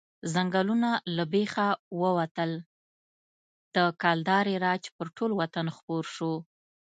[0.33, 1.67] ځنګلونه له بېخه
[2.01, 2.51] ووتل،
[3.75, 6.33] د کلدارې راج پر ټول وطن خپور شو.